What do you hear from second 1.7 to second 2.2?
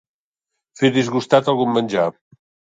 menjar.